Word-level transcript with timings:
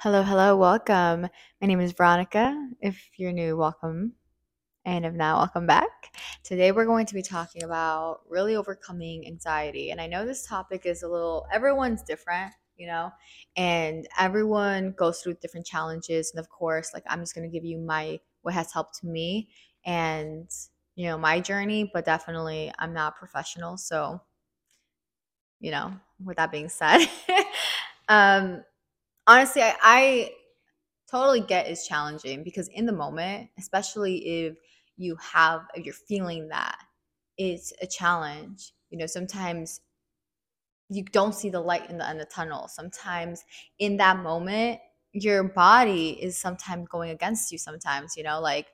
Hello, 0.00 0.22
hello, 0.22 0.56
welcome. 0.56 1.22
My 1.60 1.66
name 1.66 1.80
is 1.80 1.90
Veronica. 1.90 2.68
If 2.80 3.10
you're 3.16 3.32
new, 3.32 3.56
welcome. 3.56 4.12
And 4.84 5.04
if 5.04 5.12
not, 5.12 5.38
welcome 5.38 5.66
back. 5.66 6.14
Today 6.44 6.70
we're 6.70 6.86
going 6.86 7.06
to 7.06 7.14
be 7.14 7.22
talking 7.22 7.64
about 7.64 8.20
really 8.28 8.54
overcoming 8.54 9.26
anxiety. 9.26 9.90
And 9.90 10.00
I 10.00 10.06
know 10.06 10.24
this 10.24 10.46
topic 10.46 10.86
is 10.86 11.02
a 11.02 11.08
little, 11.08 11.46
everyone's 11.52 12.02
different, 12.02 12.52
you 12.76 12.86
know, 12.86 13.10
and 13.56 14.06
everyone 14.20 14.92
goes 14.92 15.20
through 15.20 15.34
different 15.42 15.66
challenges. 15.66 16.30
And 16.32 16.38
of 16.38 16.48
course, 16.48 16.92
like 16.94 17.02
I'm 17.08 17.18
just 17.18 17.34
going 17.34 17.50
to 17.50 17.52
give 17.52 17.64
you 17.64 17.78
my, 17.78 18.20
what 18.42 18.54
has 18.54 18.72
helped 18.72 19.02
me 19.02 19.48
and, 19.84 20.48
you 20.94 21.08
know, 21.08 21.18
my 21.18 21.40
journey, 21.40 21.90
but 21.92 22.04
definitely 22.04 22.70
I'm 22.78 22.94
not 22.94 23.16
professional. 23.16 23.76
So, 23.76 24.20
you 25.58 25.72
know, 25.72 25.92
with 26.24 26.36
that 26.36 26.52
being 26.52 26.68
said, 26.68 27.04
um, 28.08 28.62
honestly, 29.28 29.62
I, 29.62 29.76
I 29.82 30.32
totally 31.10 31.40
get 31.40 31.68
is 31.68 31.86
challenging 31.86 32.44
because 32.44 32.68
in 32.68 32.86
the 32.86 32.92
moment, 32.92 33.50
especially 33.58 34.16
if 34.46 34.58
you 34.96 35.16
have 35.16 35.62
if 35.74 35.84
you're 35.84 35.94
feeling 35.94 36.48
that 36.48 36.78
it's 37.38 37.72
a 37.82 37.86
challenge. 37.86 38.72
You 38.90 38.98
know, 38.98 39.06
sometimes 39.06 39.80
you 40.88 41.04
don't 41.04 41.34
see 41.34 41.50
the 41.50 41.60
light 41.60 41.88
in 41.90 41.98
the 41.98 42.08
end 42.08 42.20
the 42.20 42.24
tunnel. 42.24 42.68
Sometimes 42.68 43.44
in 43.78 43.96
that 43.98 44.18
moment, 44.18 44.80
your 45.12 45.44
body 45.44 46.10
is 46.22 46.38
sometimes 46.38 46.88
going 46.88 47.10
against 47.10 47.52
you 47.52 47.58
sometimes, 47.58 48.16
you 48.16 48.22
know, 48.22 48.40
like 48.40 48.68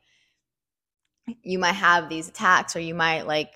you 1.43 1.59
might 1.59 1.73
have 1.73 2.09
these 2.09 2.29
attacks 2.29 2.77
or 2.77 2.81
you 2.81 2.95
might 2.95 3.27
like 3.27 3.55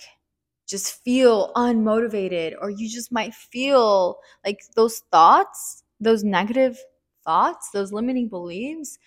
just 0.69 1.03
feel 1.03 1.53
unmotivated 1.55 2.55
or 2.61 2.71
you 2.71 2.89
just 2.89 3.13
might 3.13 3.35
feel 3.35 4.19
like 4.45 4.61
those 4.77 5.01
thoughts, 5.11 5.83
those 6.01 6.25
negative 6.25 6.79
thoughts, 7.25 7.71
those 7.71 7.93
limiting 7.93 8.29
beliefs 8.29 8.99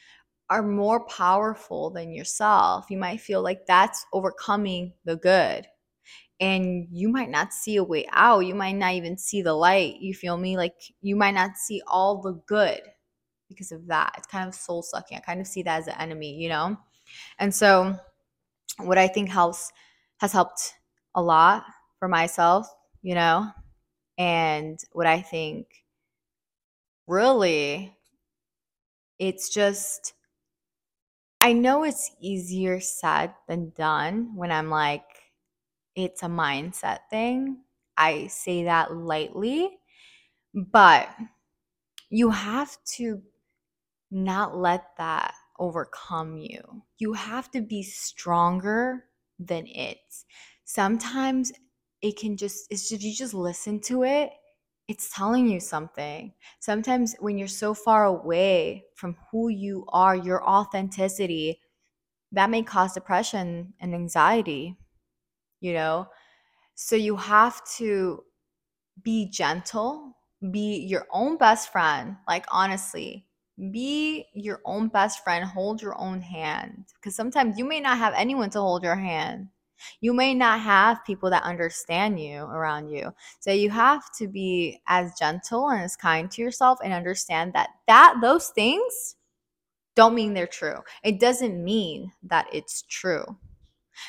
are 0.50 0.64
more 0.64 1.06
powerful 1.06 1.90
than 1.90 2.12
yourself. 2.12 2.86
You 2.90 2.98
might 2.98 3.22
feel 3.22 3.42
like 3.42 3.66
that's 3.66 4.06
overcoming 4.14 4.94
the 5.06 5.16
good. 5.16 5.66
And 6.40 6.88
you 6.92 7.08
might 7.08 7.30
not 7.30 7.54
see 7.54 7.78
a 7.78 7.84
way 7.84 8.08
out. 8.12 8.40
You 8.42 8.56
might 8.56 8.76
not 8.76 8.94
even 8.94 9.18
see 9.18 9.42
the 9.42 9.54
light. 9.54 9.98
You 10.02 10.14
feel 10.14 10.38
me? 10.38 10.58
Like 10.58 10.76
you 11.02 11.16
might 11.16 11.36
not 11.36 11.56
see 11.56 11.82
all 11.88 12.22
the 12.22 12.42
good 12.48 12.82
because 13.48 13.72
of 13.72 13.88
that. 13.88 14.14
It's 14.18 14.28
kind 14.28 14.48
of 14.48 14.56
soul 14.56 14.82
sucking. 14.82 15.18
I 15.18 15.22
kind 15.22 15.40
of 15.40 15.48
see 15.48 15.62
that 15.64 15.82
as 15.82 15.88
an 15.88 15.96
enemy, 16.00 16.34
you 16.34 16.50
know? 16.50 16.78
And 17.40 17.54
so 17.54 17.96
what 18.80 18.98
I 18.98 19.08
think 19.08 19.30
helps 19.30 19.72
has 20.18 20.32
helped 20.32 20.74
a 21.16 21.22
lot 21.22 21.64
for 22.00 22.08
myself, 22.08 22.68
you 23.02 23.16
know, 23.16 23.48
and 24.18 24.80
what 24.94 25.08
I 25.08 25.22
think 25.22 25.68
really 27.08 27.96
it's 29.20 29.50
just 29.50 30.14
I 31.40 31.54
know 31.54 31.84
it's 31.84 32.12
easier 32.22 32.80
said 32.80 33.34
than 33.48 33.72
done 33.72 34.36
when 34.36 34.52
I'm 34.52 34.70
like 34.70 35.04
it's 35.96 36.24
a 36.24 36.28
mindset 36.28 37.00
thing. 37.10 37.60
I 37.98 38.28
say 38.28 38.66
that 38.66 38.96
lightly, 38.96 39.80
but 40.54 41.10
you 42.10 42.30
have 42.32 42.78
to 42.98 43.22
not 44.12 44.58
let 44.58 44.86
that 44.98 45.34
overcome 45.60 46.38
you. 46.38 46.84
You 47.00 47.14
have 47.14 47.52
to 47.52 47.62
be 47.62 47.84
stronger 47.84 49.06
than 49.40 49.68
it. 49.68 50.00
Sometimes 50.66 51.52
it 52.02 52.18
can 52.18 52.38
just, 52.38 52.68
it's 52.72 52.90
just, 52.90 53.04
you 53.04 53.14
just 53.16 53.34
listen 53.34 53.80
to 53.82 54.04
it, 54.04 54.32
it's 54.92 55.10
telling 55.16 55.48
you 55.48 55.62
something. 55.62 56.34
Sometimes 56.60 57.16
when 57.20 57.38
you're 57.38 57.48
so 57.48 57.74
far 57.74 58.04
away 58.04 58.84
from 58.96 59.16
who 59.32 59.48
you 59.48 59.86
are, 59.88 60.18
your 60.18 60.44
authenticity, 60.44 61.62
that 62.34 62.50
may 62.50 62.62
cause 62.62 62.94
depression 62.94 63.74
and 63.80 63.96
anxiety, 63.96 64.76
you 65.62 65.72
know? 65.72 66.10
So 66.76 66.98
you 66.98 67.16
have 67.16 67.64
to 67.78 68.26
be 69.02 69.30
gentle, 69.30 70.18
be 70.52 70.80
your 70.80 71.08
own 71.10 71.38
best 71.38 71.72
friend. 71.72 72.18
Like, 72.28 72.46
honestly, 72.52 73.26
be 73.72 74.26
your 74.34 74.60
own 74.66 74.90
best 74.90 75.24
friend, 75.24 75.46
hold 75.46 75.82
your 75.82 75.98
own 75.98 76.20
hand. 76.20 76.84
Because 76.96 77.16
sometimes 77.16 77.58
you 77.58 77.64
may 77.64 77.80
not 77.80 77.98
have 77.98 78.14
anyone 78.14 78.50
to 78.50 78.60
hold 78.60 78.84
your 78.84 78.98
hand. 78.98 79.48
You 80.00 80.14
may 80.14 80.34
not 80.34 80.60
have 80.60 81.06
people 81.06 81.30
that 81.30 81.44
understand 81.44 82.20
you 82.20 82.44
around 82.44 82.90
you. 82.90 83.12
So 83.40 83.52
you 83.52 83.70
have 83.70 84.04
to 84.18 84.28
be 84.28 84.82
as 84.88 85.14
gentle 85.20 85.70
and 85.70 85.84
as 85.84 85.96
kind 85.96 86.30
to 86.32 86.42
yourself 86.42 86.80
and 86.84 86.94
understand 86.94 87.54
that 87.54 87.70
that 87.88 88.18
those 88.22 88.50
things 88.50 89.16
don't 89.96 90.16
mean 90.16 90.34
they're 90.34 90.48
true. 90.48 90.78
It 91.04 91.20
doesn't 91.20 91.64
mean 91.64 92.12
that 92.24 92.48
it's 92.54 92.84
true. 92.84 93.26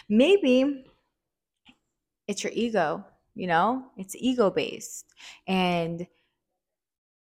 Maybe 0.09 0.85
it's 2.29 2.45
your 2.45 2.53
ego, 2.55 3.05
you 3.35 3.47
know? 3.47 3.85
It's 3.97 4.15
ego 4.17 4.51
based. 4.51 5.07
And 5.47 6.07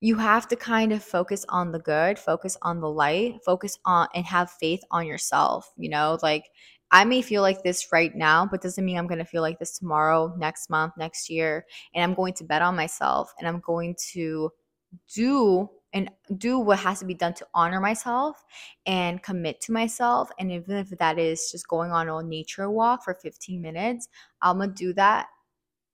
you 0.00 0.16
have 0.16 0.49
to 0.49 0.56
kind 0.56 0.93
of 0.93 1.03
focus 1.03 1.44
on 1.49 1.72
the 1.72 1.78
good, 1.78 2.19
focus 2.19 2.56
on 2.62 2.81
the 2.81 2.89
light, 2.89 3.41
focus 3.44 3.78
on 3.84 4.09
and 4.15 4.25
have 4.25 4.50
faith 4.50 4.83
on 4.91 5.06
yourself, 5.06 5.72
you 5.77 5.91
know? 5.91 6.19
Like 6.22 6.47
I 6.93 7.05
may 7.05 7.23
feel 7.23 7.43
like 7.43 7.62
this 7.62 7.93
right 7.93 8.15
now, 8.15 8.47
but 8.47 8.62
doesn't 8.62 8.84
mean 8.84 8.99
I'm 8.99 9.06
going 9.06 9.19
to 9.19 9.25
feel 9.25 9.43
like 9.43 9.59
this 9.59 9.78
tomorrow, 9.78 10.34
next 10.37 10.71
month, 10.71 10.95
next 10.97 11.31
year. 11.31 11.65
And 11.95 12.03
I'm 12.03 12.15
going 12.15 12.34
to 12.34 12.45
bet 12.45 12.62
on 12.62 12.75
myself 12.75 13.33
and 13.39 13.47
I'm 13.47 13.61
going 13.61 13.97
to 14.12 14.51
do 15.15 15.71
and 15.93 16.11
do 16.37 16.59
what 16.59 16.78
has 16.78 17.01
to 17.01 17.05
be 17.05 17.15
done 17.15 17.34
to 17.34 17.47
honor 17.53 17.81
myself 17.81 18.45
and 18.87 19.23
commit 19.23 19.61
to 19.62 19.73
myself. 19.73 20.31
And 20.39 20.53
even 20.53 20.77
if 20.77 20.91
that 20.91 21.19
is 21.19 21.51
just 21.51 21.67
going 21.69 21.91
on 21.91 22.09
a 22.09 22.23
nature 22.23 22.71
walk 22.71 23.05
for 23.05 23.15
15 23.15 23.61
minutes, 23.61 24.09
I'm 24.43 24.59
going 24.59 24.71
to 24.71 24.75
do 24.75 24.93
that. 24.95 25.27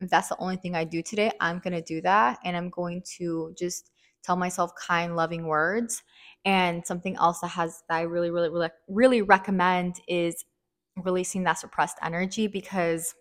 If 0.00 0.10
that's 0.10 0.28
the 0.28 0.36
only 0.38 0.56
thing 0.56 0.74
I 0.74 0.84
do 0.84 1.02
today, 1.02 1.30
I'm 1.40 1.60
going 1.60 1.72
to 1.72 1.80
do 1.80 2.02
that. 2.02 2.38
And 2.44 2.56
I'm 2.56 2.68
going 2.68 3.02
to 3.16 3.54
just 3.58 3.90
tell 4.22 4.36
myself 4.36 4.72
kind, 4.74 5.16
loving 5.16 5.46
words. 5.46 6.02
And 6.44 6.86
something 6.86 7.16
else 7.16 7.40
that 7.40 7.48
has 7.48 7.82
that 7.88 7.96
I 7.96 8.02
really, 8.02 8.30
really, 8.30 8.50
really, 8.50 8.68
really 8.88 9.22
recommend 9.22 10.00
is 10.06 10.44
releasing 10.96 11.42
that 11.44 11.58
suppressed 11.58 11.98
energy 12.02 12.46
because 12.46 13.14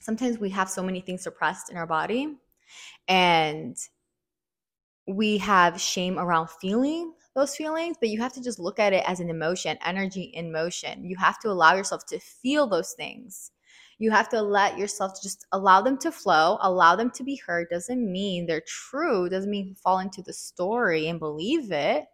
sometimes 0.00 0.38
we 0.38 0.50
have 0.50 0.68
so 0.68 0.82
many 0.82 1.00
things 1.00 1.22
suppressed 1.22 1.70
in 1.70 1.76
our 1.76 1.86
body 1.86 2.36
and 3.08 3.76
we 5.06 5.38
have 5.38 5.80
shame 5.80 6.18
around 6.18 6.50
feeling 6.50 7.12
those 7.34 7.54
feelings, 7.54 7.96
but 8.00 8.08
you 8.08 8.20
have 8.20 8.32
to 8.32 8.42
just 8.42 8.58
look 8.58 8.78
at 8.78 8.92
it 8.92 9.04
as 9.06 9.20
an 9.20 9.30
emotion, 9.30 9.78
energy 9.84 10.22
in 10.34 10.52
motion. 10.52 11.04
You 11.04 11.16
have 11.16 11.38
to 11.40 11.48
allow 11.48 11.74
yourself 11.74 12.06
to 12.06 12.18
feel 12.18 12.66
those 12.66 12.92
things. 12.92 13.52
You 13.98 14.10
have 14.10 14.28
to 14.30 14.40
let 14.40 14.78
yourself 14.78 15.12
just 15.22 15.46
allow 15.52 15.82
them 15.82 15.98
to 15.98 16.10
flow, 16.10 16.58
allow 16.62 16.96
them 16.96 17.10
to 17.12 17.22
be 17.22 17.36
heard. 17.36 17.68
Doesn't 17.70 18.10
mean 18.10 18.46
they're 18.46 18.62
true, 18.66 19.28
doesn't 19.28 19.50
mean 19.50 19.74
fall 19.74 19.98
into 19.98 20.22
the 20.22 20.32
story 20.32 21.08
and 21.08 21.18
believe 21.18 21.70
it 21.70 22.06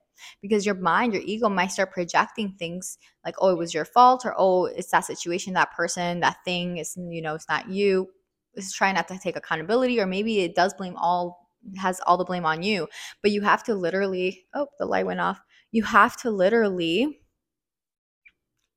because 0.42 0.66
your 0.66 0.74
mind, 0.74 1.12
your 1.12 1.22
ego 1.24 1.48
might 1.48 1.72
start 1.72 1.92
projecting 1.92 2.54
things 2.58 2.98
like, 3.24 3.34
oh, 3.40 3.50
it 3.50 3.58
was 3.58 3.74
your 3.74 3.84
fault, 3.84 4.24
or 4.24 4.34
oh, 4.36 4.66
it's 4.66 4.90
that 4.90 5.04
situation, 5.04 5.54
that 5.54 5.72
person, 5.72 6.20
that 6.20 6.38
thing 6.44 6.78
is, 6.78 6.96
you 6.96 7.22
know, 7.22 7.34
it's 7.34 7.48
not 7.48 7.68
you. 7.68 8.08
It's 8.54 8.72
trying 8.72 8.94
not 8.94 9.08
to 9.08 9.18
take 9.18 9.36
accountability, 9.36 10.00
or 10.00 10.06
maybe 10.06 10.40
it 10.40 10.54
does 10.54 10.74
blame 10.74 10.96
all 10.96 11.46
has 11.78 12.00
all 12.06 12.16
the 12.16 12.24
blame 12.24 12.46
on 12.46 12.62
you. 12.62 12.88
But 13.22 13.32
you 13.32 13.42
have 13.42 13.64
to 13.64 13.74
literally, 13.74 14.46
oh, 14.54 14.68
the 14.78 14.86
light 14.86 15.06
went 15.06 15.20
off. 15.20 15.40
You 15.72 15.82
have 15.82 16.16
to 16.18 16.30
literally 16.30 17.20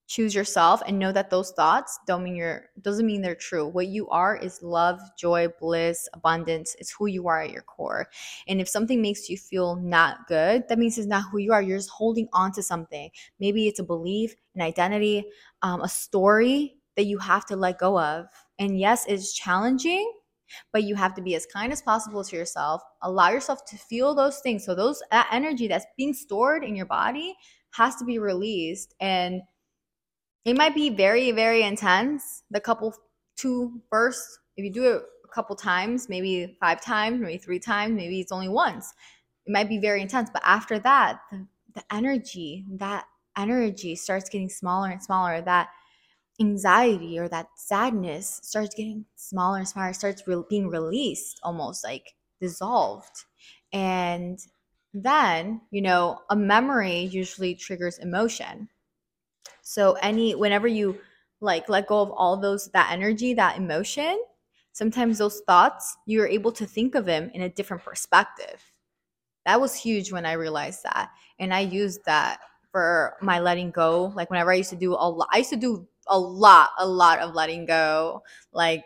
choose 0.10 0.34
yourself 0.34 0.82
and 0.88 0.98
know 0.98 1.12
that 1.12 1.30
those 1.30 1.52
thoughts 1.52 2.00
don't 2.08 2.24
mean 2.24 2.36
you're 2.36 2.66
doesn't 2.82 3.06
mean 3.06 3.22
they're 3.22 3.36
true. 3.36 3.68
What 3.68 3.88
you 3.88 4.10
are 4.10 4.36
is 4.36 4.60
love 4.64 5.00
joy 5.18 5.48
bliss 5.60 6.10
abundance. 6.14 6.76
It's 6.80 6.92
who 6.92 7.06
you 7.06 7.28
are 7.28 7.42
at 7.42 7.52
your 7.52 7.62
core. 7.62 8.10
And 8.48 8.60
if 8.60 8.68
something 8.68 9.02
makes 9.02 9.30
you 9.30 9.38
feel 9.38 9.76
not 9.76 10.28
good 10.28 10.68
that 10.68 10.80
means 10.80 10.98
it's 10.98 11.08
not 11.08 11.26
who 11.32 11.38
you 11.38 11.54
are. 11.54 11.62
You're 11.62 11.78
just 11.78 11.92
holding 11.92 12.28
on 12.34 12.52
to 12.54 12.64
something. 12.64 13.12
Maybe 13.40 13.68
it's 13.68 13.80
a 13.80 13.84
belief 13.84 14.36
an 14.56 14.62
identity 14.62 15.26
um, 15.62 15.82
a 15.82 15.88
story 15.88 16.78
that 16.98 17.06
you 17.06 17.20
have 17.20 17.46
to 17.46 17.56
let 17.56 17.78
go 17.78 18.00
of. 18.00 18.26
And 18.58 18.80
yes 18.80 19.06
it's 19.08 19.32
challenging 19.32 20.12
but 20.74 20.84
you 20.84 20.96
have 20.96 21.14
to 21.14 21.22
be 21.22 21.36
as 21.36 21.46
kind 21.46 21.72
as 21.72 21.84
possible 21.84 22.24
to 22.24 22.36
yourself. 22.36 22.82
Allow 23.04 23.30
yourself 23.30 23.66
to 23.66 23.78
feel 23.78 24.16
those 24.16 24.40
things. 24.40 24.66
So 24.66 24.74
those 24.74 25.00
that 25.12 25.28
energy 25.32 25.68
that's 25.68 25.86
being 25.96 26.12
stored 26.12 26.64
in 26.64 26.76
your 26.76 26.88
body 26.88 27.36
has 27.74 27.96
to 27.98 28.06
be 28.06 28.18
released. 28.18 28.96
And 29.00 29.44
it 30.46 30.58
might 30.58 30.76
be 30.76 30.90
very, 30.90 31.32
very 31.32 31.64
intense. 31.64 32.44
The 32.52 32.60
couple 32.60 32.94
two 33.38 33.82
first, 33.90 34.40
if 34.58 34.66
you 34.66 34.72
do 34.72 34.84
it 34.86 35.04
a 35.26 35.28
couple 35.34 35.56
times, 35.56 36.10
maybe 36.10 36.58
five 36.60 36.82
times, 36.82 37.22
maybe 37.22 37.38
three 37.38 37.60
times, 37.60 37.96
maybe 37.96 38.20
it's 38.20 38.32
only 38.32 38.50
once. 38.50 38.94
It 39.46 39.52
might 39.52 39.70
be 39.70 39.80
very 39.80 40.02
intense. 40.02 40.30
But 40.32 40.44
after 40.46 40.80
that, 40.80 41.22
the, 41.32 41.48
the 41.76 41.84
energy, 41.94 42.66
that 42.78 43.06
energy 43.38 43.96
starts 43.96 44.30
getting 44.30 44.50
smaller 44.50 44.90
and 44.90 45.02
smaller. 45.04 45.42
That 45.42 45.70
anxiety 46.40 47.20
or 47.20 47.28
that 47.30 47.48
sadness 47.56 48.40
starts 48.44 48.74
getting 48.74 49.06
smaller 49.16 49.58
and 49.58 49.68
smaller, 49.68 49.94
starts 49.94 50.26
re- 50.28 50.44
being 50.50 50.70
released, 50.70 51.40
almost 51.44 51.84
like 51.84 52.16
dissolved. 52.40 53.26
And 53.74 54.40
then, 54.94 55.62
you 55.72 55.82
know, 55.82 56.20
a 56.30 56.36
memory 56.36 57.02
usually 57.02 57.56
triggers 57.56 57.98
emotion. 57.98 58.70
So 59.70 59.94
any 60.02 60.34
whenever 60.34 60.68
you 60.68 60.98
like 61.42 61.70
let 61.70 61.86
go 61.86 62.02
of 62.02 62.10
all 62.10 62.36
those 62.38 62.70
that 62.72 62.90
energy, 62.92 63.36
that 63.36 63.56
emotion, 63.56 64.20
sometimes 64.72 65.20
those 65.20 65.42
thoughts, 65.46 65.96
you're 66.08 66.26
able 66.26 66.52
to 66.54 66.66
think 66.66 66.96
of 66.96 67.06
them 67.06 67.30
in 67.36 67.44
a 67.44 67.50
different 67.50 67.84
perspective. 67.84 68.72
That 69.46 69.62
was 69.62 69.76
huge 69.76 70.12
when 70.12 70.26
I 70.26 70.32
realized 70.34 70.82
that. 70.86 71.12
And 71.38 71.54
I 71.54 71.60
used 71.60 72.04
that 72.06 72.40
for 72.72 73.16
my 73.22 73.40
letting 73.40 73.70
go. 73.70 74.12
Like 74.16 74.32
whenever 74.32 74.52
I 74.52 74.56
used 74.56 74.72
to 74.72 74.76
do 74.76 74.94
a 74.94 75.08
lot, 75.08 75.28
I 75.32 75.38
used 75.38 75.52
to 75.52 75.56
do 75.56 75.88
a 76.08 76.18
lot, 76.18 76.72
a 76.80 76.88
lot 76.88 77.20
of 77.20 77.36
letting 77.36 77.68
go, 77.68 78.24
like 78.52 78.86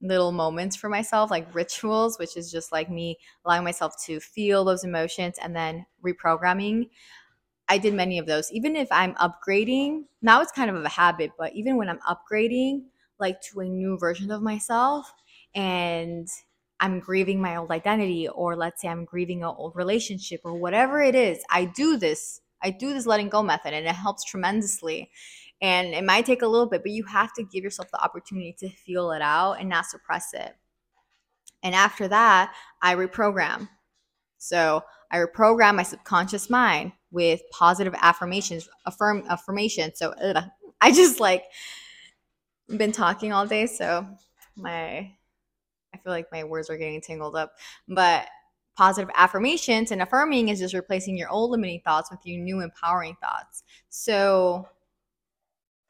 little 0.00 0.30
moments 0.30 0.76
for 0.76 0.88
myself, 0.88 1.28
like 1.28 1.52
rituals, 1.52 2.20
which 2.20 2.36
is 2.36 2.52
just 2.52 2.70
like 2.70 2.88
me 2.88 3.18
allowing 3.44 3.64
myself 3.64 3.94
to 4.04 4.20
feel 4.20 4.64
those 4.64 4.84
emotions 4.84 5.38
and 5.42 5.56
then 5.56 5.84
reprogramming. 6.04 6.88
I 7.68 7.78
did 7.78 7.94
many 7.94 8.18
of 8.18 8.26
those. 8.26 8.52
Even 8.52 8.76
if 8.76 8.88
I'm 8.90 9.14
upgrading, 9.14 10.04
now 10.22 10.40
it's 10.40 10.52
kind 10.52 10.70
of 10.70 10.84
a 10.84 10.88
habit, 10.88 11.32
but 11.38 11.54
even 11.54 11.76
when 11.76 11.88
I'm 11.88 12.00
upgrading 12.00 12.84
like 13.18 13.40
to 13.42 13.60
a 13.60 13.64
new 13.64 13.96
version 13.98 14.30
of 14.30 14.42
myself 14.42 15.12
and 15.54 16.28
I'm 16.80 17.00
grieving 17.00 17.40
my 17.40 17.56
old 17.56 17.70
identity 17.70 18.28
or 18.28 18.56
let's 18.56 18.82
say 18.82 18.88
I'm 18.88 19.04
grieving 19.04 19.42
an 19.42 19.54
old 19.56 19.76
relationship 19.76 20.40
or 20.44 20.54
whatever 20.54 21.00
it 21.00 21.14
is, 21.14 21.38
I 21.50 21.64
do 21.64 21.96
this. 21.96 22.40
I 22.62 22.70
do 22.70 22.92
this 22.92 23.06
letting 23.06 23.28
go 23.28 23.42
method 23.42 23.72
and 23.72 23.86
it 23.86 23.94
helps 23.94 24.24
tremendously. 24.24 25.10
And 25.62 25.94
it 25.94 26.04
might 26.04 26.26
take 26.26 26.42
a 26.42 26.46
little 26.46 26.66
bit, 26.66 26.82
but 26.82 26.92
you 26.92 27.04
have 27.04 27.32
to 27.34 27.44
give 27.44 27.64
yourself 27.64 27.90
the 27.90 28.02
opportunity 28.02 28.54
to 28.58 28.68
feel 28.68 29.12
it 29.12 29.22
out 29.22 29.54
and 29.54 29.68
not 29.68 29.86
suppress 29.86 30.34
it. 30.34 30.54
And 31.62 31.74
after 31.74 32.08
that, 32.08 32.54
I 32.82 32.94
reprogram. 32.94 33.68
So 34.36 34.82
I 35.10 35.18
reprogram 35.18 35.76
my 35.76 35.84
subconscious 35.84 36.50
mind 36.50 36.92
with 37.14 37.40
positive 37.52 37.94
affirmations, 38.02 38.68
affirm 38.84 39.24
affirmation. 39.30 39.94
So 39.94 40.10
ugh, 40.20 40.44
I 40.80 40.90
just 40.90 41.20
like 41.20 41.44
been 42.76 42.90
talking 42.90 43.32
all 43.32 43.46
day, 43.46 43.66
so 43.66 44.04
my 44.56 45.12
I 45.94 45.98
feel 46.02 46.12
like 46.12 46.26
my 46.32 46.42
words 46.42 46.68
are 46.68 46.76
getting 46.76 47.00
tangled 47.00 47.36
up. 47.36 47.52
But 47.86 48.26
positive 48.76 49.10
affirmations 49.14 49.92
and 49.92 50.02
affirming 50.02 50.48
is 50.48 50.58
just 50.58 50.74
replacing 50.74 51.16
your 51.16 51.30
old 51.30 51.52
limiting 51.52 51.80
thoughts 51.84 52.10
with 52.10 52.18
your 52.24 52.42
new 52.42 52.60
empowering 52.60 53.14
thoughts. 53.22 53.62
So, 53.90 54.68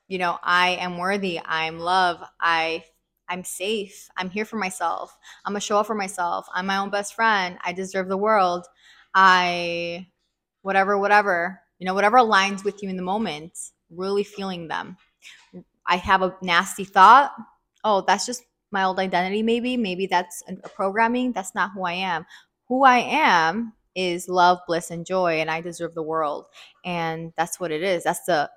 you 0.07 0.19
know, 0.19 0.39
I 0.43 0.73
am 0.73 0.99
worthy, 0.99 1.41
I'm 1.43 1.79
love, 1.79 2.23
I 2.39 2.85
I'm 3.31 3.45
safe, 3.45 4.11
I'm 4.19 4.29
here 4.29 4.45
for 4.45 4.57
myself, 4.57 5.17
I'm 5.47 5.57
a 5.57 5.61
show 5.61 5.79
up 5.79 5.87
for 5.87 5.95
myself, 5.95 6.47
I'm 6.53 6.67
my 6.67 6.77
own 6.77 6.91
best 6.91 7.15
friend, 7.15 7.57
I 7.65 7.73
deserve 7.73 8.09
the 8.09 8.19
world, 8.19 8.67
I 9.15 10.09
whatever, 10.65 10.99
whatever, 10.99 11.61
you 11.79 11.85
know, 11.85 11.93
whatever 11.93 12.17
aligns 12.17 12.65
with 12.65 12.83
you 12.83 12.89
in 12.89 12.97
the 12.97 13.03
moment, 13.03 13.53
really 13.91 14.25
feeling 14.25 14.67
them. 14.67 14.97
I 15.87 15.97
have 15.97 16.23
a 16.23 16.35
nasty 16.41 16.85
thought. 16.85 17.33
Oh, 17.85 18.03
that's 18.07 18.25
just 18.25 18.43
my 18.71 18.85
old 18.85 18.99
identity, 18.99 19.43
maybe. 19.43 19.77
Maybe 19.77 20.07
that's 20.07 20.43
a 20.49 20.69
programming. 20.71 21.33
That's 21.33 21.55
not 21.55 21.73
who 21.75 21.85
I 21.85 21.93
am. 21.93 22.25
Who 22.69 22.83
I 22.83 22.97
am 22.99 23.75
is 23.95 24.27
love, 24.27 24.59
bliss, 24.67 24.91
and 24.91 25.05
joy, 25.05 25.41
and 25.41 25.51
I 25.51 25.61
deserve 25.61 25.95
the 25.95 26.03
world. 26.03 26.47
And 26.83 27.35
that's 27.37 27.61
what 27.61 27.71
it 27.71 27.83
is. 27.83 28.03
That's 28.03 28.25
the 28.25 28.51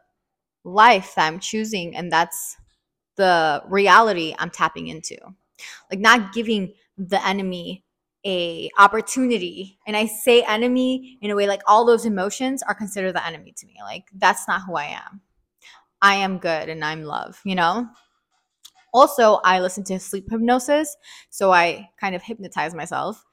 life 0.64 1.14
that 1.16 1.28
I'm 1.28 1.42
choosing, 1.42 1.94
and 1.94 2.10
that's 2.10 2.56
the 3.18 3.62
reality 3.68 4.34
I'm 4.40 4.50
tapping 4.50 4.88
into. 4.88 5.18
Like 5.92 6.00
not 6.00 6.32
giving 6.32 6.74
the 6.98 7.24
enemy 7.28 7.84
a 8.26 8.70
opportunity. 8.78 9.80
And 9.88 9.96
i 9.96 10.06
say 10.06 10.44
enemy 10.44 11.18
in 11.22 11.32
a 11.32 11.36
way 11.36 11.48
like 11.48 11.62
all 11.68 11.86
those 11.86 12.06
emotions 12.06 12.64
are 12.64 12.76
considered 12.76 13.14
the 13.14 13.26
enemy 13.26 13.54
to 13.58 13.66
me. 13.66 13.76
Like 13.84 14.06
that's 14.16 14.48
not 14.48 14.62
who 14.66 14.76
i 14.76 14.86
am. 14.86 15.22
I 16.02 16.16
am 16.16 16.38
good 16.38 16.70
and 16.70 16.84
i'm 16.84 17.04
love 17.04 17.40
you 17.44 17.56
know? 17.56 17.88
Also 18.94 19.40
i 19.44 19.60
listen 19.60 19.84
to 19.86 20.00
sleep 20.00 20.28
hypnosis 20.30 20.96
so 21.30 21.52
i 21.52 21.90
kind 22.00 22.16
of 22.16 22.24
hypnotize 22.24 22.74
myself 22.74 23.24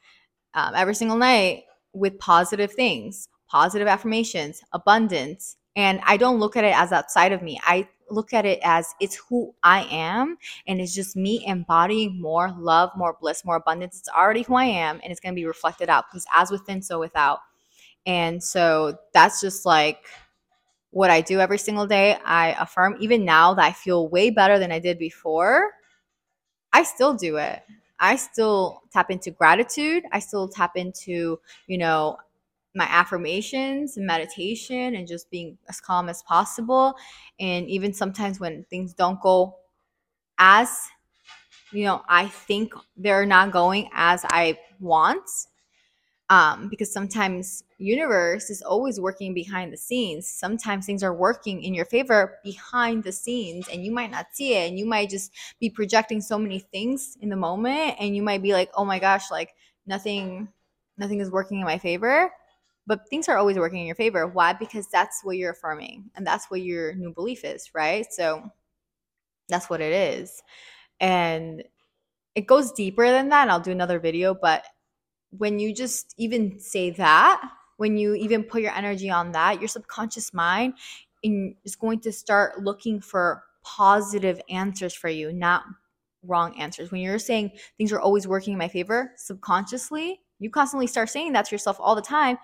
um, 0.55 0.75
every 0.75 0.95
single 0.95 1.17
night 1.17 1.65
with 1.93 2.19
positive 2.19 2.73
things 2.73 3.29
positive 3.49 3.89
affirmations 3.89 4.63
abundance 4.73 5.57
and 5.77 6.01
i 6.05 6.17
don't 6.17 6.39
look 6.41 6.57
at 6.57 6.65
it 6.65 6.77
as 6.77 6.93
outside 6.93 7.33
of 7.33 7.43
me. 7.43 7.59
I 7.63 7.89
look 8.11 8.33
at 8.33 8.45
it 8.45 8.61
as 8.63 8.95
it's 9.01 9.17
who 9.29 9.55
I 9.63 9.85
am 9.91 10.37
and 10.67 10.81
it's 10.81 10.95
just 10.95 11.17
me 11.17 11.45
embodying 11.47 12.21
more 12.21 12.55
love, 12.59 12.91
more 12.97 13.17
bliss, 13.21 13.45
more 13.45 13.57
abundance. 13.57 13.99
It's 13.99 14.09
already 14.09 14.43
who 14.43 14.55
I 14.55 14.65
am 14.65 15.01
and 15.03 15.11
it's 15.11 15.21
going 15.21 15.35
to 15.35 15.41
be 15.41 15.47
reflected 15.47 15.89
out 15.89 16.05
because 16.11 16.27
as 16.35 16.51
within, 16.51 16.83
so 16.83 16.99
without. 16.99 17.41
And 18.07 18.43
so 18.43 18.99
that's 19.13 19.41
just 19.41 19.67
like 19.67 20.05
what 20.91 21.11
I 21.11 21.21
do 21.21 21.41
every 21.41 21.59
single 21.59 21.87
day. 21.87 22.19
I 22.25 22.57
affirm, 22.61 22.97
even 23.01 23.25
now 23.25 23.55
that 23.55 23.65
I 23.65 23.73
feel 23.73 24.09
way 24.09 24.31
better 24.31 24.59
than 24.59 24.73
I 24.73 24.79
did 24.79 24.99
before, 24.99 25.73
I 26.73 26.83
still 26.83 27.15
do 27.15 27.37
it. 27.37 27.63
I 28.01 28.17
still 28.17 28.83
tap 28.93 29.11
into 29.11 29.31
gratitude. 29.31 30.05
I 30.13 30.19
still 30.19 30.49
tap 30.49 30.73
into, 30.77 31.39
you 31.67 31.79
know, 31.79 32.19
my 32.75 32.85
affirmations 32.85 33.97
and 33.97 34.07
meditation 34.07 34.95
and 34.95 35.07
just 35.07 35.31
being 35.31 35.59
as 35.69 35.81
calm 35.81 36.09
as 36.09 36.23
possible. 36.23 36.95
And 37.39 37.69
even 37.69 37.93
sometimes 37.93 38.41
when 38.41 38.65
things 38.71 38.95
don't 38.95 39.21
go 39.21 39.57
as, 40.39 40.89
you 41.73 41.85
know, 41.85 42.03
I 42.09 42.29
think 42.29 42.75
they're 42.97 43.27
not 43.27 43.53
going 43.53 43.89
as 43.95 44.25
I 44.25 44.59
want, 44.81 45.29
um, 46.31 46.69
because 46.69 46.93
sometimes 46.93 47.65
universe 47.79 48.49
is 48.49 48.63
always 48.63 48.99
working 48.99 49.35
behind 49.35 49.73
the 49.73 49.77
scenes 49.77 50.27
sometimes 50.27 50.87
things 50.87 51.03
are 51.03 51.13
working 51.13 51.63
in 51.63 51.75
your 51.75 51.85
favor 51.85 52.39
behind 52.43 53.05
the 53.05 53.13
scenes 53.13 53.69
and 53.69 53.85
you 53.85 53.91
might 53.93 54.11
not 54.11 54.27
see 54.33 54.55
it 54.55 54.69
and 54.69 54.79
you 54.79 54.87
might 54.87 55.11
just 55.11 55.33
be 55.61 55.69
projecting 55.69 56.21
so 56.21 56.39
many 56.39 56.61
things 56.61 57.19
in 57.21 57.29
the 57.29 57.37
moment 57.37 57.95
and 57.99 58.17
you 58.17 58.23
might 58.23 58.43
be 58.43 58.53
like 58.53 58.71
oh 58.75 58.85
my 58.85 58.99
gosh 58.99 59.31
like 59.31 59.55
nothing 59.87 60.49
nothing 60.97 61.21
is 61.21 61.31
working 61.31 61.59
in 61.59 61.65
my 61.65 61.77
favor 61.77 62.31
but 62.87 63.09
things 63.09 63.29
are 63.29 63.37
always 63.37 63.57
working 63.57 63.81
in 63.81 63.87
your 63.87 63.95
favor. 63.97 64.27
Why? 64.27 64.53
Because 64.53 64.89
that's 64.89 65.25
what 65.25 65.37
you're 65.37 65.53
affirming 65.53 66.11
and 66.15 66.27
that's 66.27 66.51
what 66.51 66.61
your 66.63 66.95
new 66.95 67.13
belief 67.13 67.45
is 67.45 67.71
right? 67.75 68.07
So 68.11 68.51
that's 69.49 69.69
what 69.69 69.81
it 69.81 69.93
is. 69.93 70.43
And 71.01 71.65
it 72.35 72.47
goes 72.47 72.73
deeper 72.73 73.09
than 73.11 73.29
that 73.29 73.43
and 73.43 73.51
i'll 73.51 73.61
do 73.61 73.71
another 73.71 73.99
video 73.99 74.35
but 74.35 74.65
when 75.31 75.59
you 75.59 75.75
just 75.75 76.15
even 76.17 76.59
say 76.59 76.91
that 76.91 77.41
when 77.77 77.97
you 77.97 78.15
even 78.15 78.43
put 78.43 78.63
your 78.63 78.73
energy 78.73 79.11
on 79.11 79.33
that 79.33 79.61
your 79.61 79.69
subconscious 79.69 80.33
mind 80.33 80.75
is 81.23 81.77
going 81.77 82.01
to 82.01 82.13
start 82.13 82.63
looking 82.63 83.01
for 83.01 83.43
positive 83.63 84.41
answers 84.51 84.95
for 84.95 85.09
you 85.09 85.33
not 85.33 85.65
wrong 86.27 86.59
answers. 86.59 86.91
When 86.91 87.03
you're 87.03 87.19
saying 87.19 87.53
things 87.77 87.93
are 87.93 88.01
always 88.01 88.27
working 88.27 88.53
in 88.53 88.59
my 88.59 88.69
favor 88.69 89.13
subconsciously 89.17 90.21
you 90.39 90.51
constantly 90.51 90.87
start 90.87 91.09
saying 91.09 91.33
that 91.33 91.47
to 91.47 91.55
yourself 91.55 91.77
all 91.81 91.95
the 91.95 92.03
time 92.03 92.39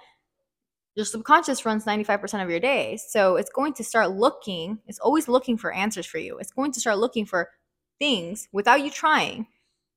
your 0.95 1.07
subconscious 1.07 1.65
runs 1.65 1.85
95% 1.85 2.43
of 2.43 2.51
your 2.51 2.61
day. 2.61 2.99
So 3.09 3.37
it's 3.37 3.51
going 3.51 3.75
to 3.75 3.85
start 3.85 4.11
looking, 4.11 4.79
it's 4.87 4.99
always 4.99 5.29
looking 5.29 5.57
for 5.57 5.73
answers 5.73 6.07
for 6.07 6.19
you. 6.19 6.39
It's 6.39 6.53
going 6.53 6.73
to 6.73 6.81
start 6.81 6.99
looking 6.99 7.27
for 7.27 7.51
things 7.99 8.49
without 8.53 8.83
you 8.85 8.91
trying, 8.91 9.47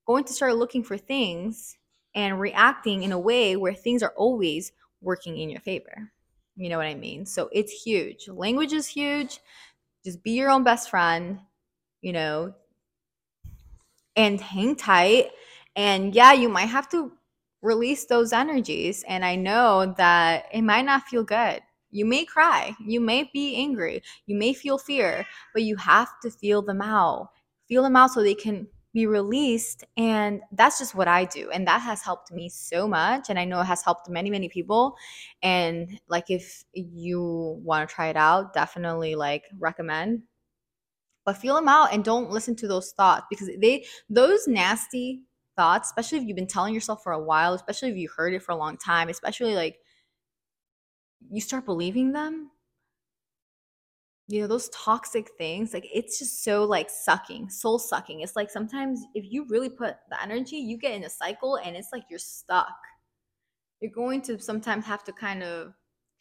going 0.05 0.23
to 0.25 0.33
start 0.33 0.55
looking 0.55 0.83
for 0.83 0.97
things 0.97 1.77
and 2.15 2.39
reacting 2.39 3.03
in 3.03 3.12
a 3.12 3.19
way 3.19 3.55
where 3.55 3.73
things 3.73 4.03
are 4.03 4.13
always 4.15 4.71
working 5.01 5.38
in 5.38 5.50
your 5.50 5.62
favor. 5.62 6.12
You 6.55 6.69
know 6.69 6.77
what 6.77 6.85
I 6.85 6.93
mean? 6.93 7.25
So 7.25 7.50
it's 7.51 7.71
huge. 7.71 8.27
Language 8.27 8.73
is 8.73 8.88
huge. 8.88 9.39
Just 10.05 10.21
be 10.21 10.31
your 10.31 10.51
own 10.51 10.63
best 10.63 10.89
friend, 10.89 11.39
you 12.01 12.13
know, 12.13 12.53
and 14.15 14.39
hang 14.39 14.75
tight. 14.75 15.31
And 15.75 16.13
yeah, 16.13 16.33
you 16.33 16.50
might 16.50 16.67
have 16.67 16.88
to 16.89 17.12
release 17.63 18.05
those 18.05 18.34
energies. 18.34 19.03
And 19.08 19.25
I 19.25 19.36
know 19.36 19.96
that 19.98 20.46
it 20.53 20.62
might 20.62 20.86
not 20.86 21.08
feel 21.08 21.24
good. 21.24 21.62
You 21.89 22.05
may 22.05 22.25
cry, 22.25 22.75
you 22.84 23.00
may 23.00 23.29
be 23.34 23.55
angry, 23.55 24.01
you 24.25 24.36
may 24.36 24.53
feel 24.53 24.79
fear, 24.79 25.25
but 25.53 25.63
you 25.63 25.75
have 25.77 26.10
to 26.24 26.32
feel 26.32 26.62
them 26.62 26.82
out. 26.82 27.29
Feel 27.67 27.84
them 27.84 27.96
out 27.96 28.12
so 28.12 28.22
they 28.22 28.34
can 28.34 28.67
be 28.93 29.05
released. 29.05 29.84
And 29.96 30.41
that's 30.51 30.79
just 30.79 30.96
what 30.96 31.08
I 31.08 31.25
do. 31.25 31.50
And 31.51 31.67
that 31.67 31.82
has 31.82 32.01
helped 32.01 32.32
me 32.32 32.50
so 32.50 32.88
much. 32.88 33.29
And 33.29 33.39
I 33.39 33.46
know 33.46 33.62
it 33.62 33.65
has 33.65 33.84
helped 33.84 34.10
many, 34.10 34.29
many 34.29 34.50
people. 34.50 34.96
And 35.41 36.00
like, 36.08 36.29
if 36.29 36.63
you 36.74 37.60
want 37.63 37.88
to 37.88 37.93
try 37.96 38.08
it 38.08 38.17
out, 38.17 38.53
definitely 38.53 39.15
like 39.15 39.43
recommend. 39.60 40.24
But 41.25 41.38
feel 41.38 41.55
them 41.55 41.70
out 41.70 41.93
and 41.93 42.03
don't 42.03 42.32
listen 42.32 42.55
to 42.58 42.67
those 42.67 42.91
thoughts 42.91 43.25
because 43.29 43.50
they, 43.60 43.86
those 44.10 44.48
nasty 44.48 45.22
thoughts, 45.55 45.89
especially 45.89 46.19
if 46.19 46.25
you've 46.25 46.36
been 46.36 46.48
telling 46.48 46.74
yourself 46.74 47.03
for 47.03 47.12
a 47.12 47.24
while, 47.24 47.53
especially 47.53 47.89
if 47.91 47.98
you 47.98 48.10
heard 48.15 48.33
it 48.33 48.43
for 48.43 48.51
a 48.51 48.57
long 48.57 48.77
time, 48.77 49.10
especially 49.10 49.55
like 49.55 49.79
you 51.29 51.41
start 51.41 51.65
believing 51.65 52.12
them. 52.13 52.51
You 54.27 54.41
know, 54.41 54.48
those 54.48 54.69
toxic 54.69 55.31
things, 55.38 55.74
like 55.74 55.86
it's 55.93 56.17
just 56.19 56.43
so 56.43 56.63
like 56.63 56.89
sucking, 56.89 57.50
soul 57.50 57.77
sucking. 57.77 58.22
It's 58.22 58.36
like 58.38 58.50
sometimes 58.50 59.01
if 59.13 59.25
you 59.29 59.45
really 59.50 59.69
put 59.69 59.98
the 60.10 60.22
energy, 60.22 60.55
you 60.57 60.77
get 60.77 60.93
in 60.93 61.03
a 61.03 61.10
cycle 61.10 61.57
and 61.57 61.75
it's 61.75 61.89
like 61.91 62.03
you're 62.10 62.19
stuck. 62.19 62.74
you're 63.81 63.91
going 63.91 64.22
to 64.24 64.39
sometimes 64.39 64.86
have 64.86 65.03
to 65.05 65.12
kind 65.13 65.43
of 65.43 65.74